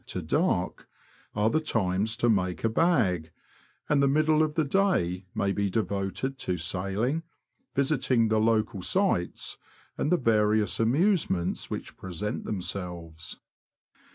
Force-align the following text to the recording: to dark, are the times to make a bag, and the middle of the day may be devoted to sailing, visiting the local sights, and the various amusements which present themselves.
to 0.07 0.19
dark, 0.19 0.87
are 1.35 1.51
the 1.51 1.59
times 1.59 2.17
to 2.17 2.27
make 2.27 2.63
a 2.63 2.69
bag, 2.69 3.29
and 3.87 4.01
the 4.01 4.07
middle 4.07 4.41
of 4.41 4.55
the 4.55 4.63
day 4.65 5.27
may 5.35 5.51
be 5.51 5.69
devoted 5.69 6.39
to 6.39 6.57
sailing, 6.57 7.21
visiting 7.75 8.27
the 8.27 8.39
local 8.39 8.81
sights, 8.81 9.59
and 9.99 10.11
the 10.11 10.17
various 10.17 10.79
amusements 10.79 11.69
which 11.69 11.97
present 11.97 12.45
themselves. 12.45 13.37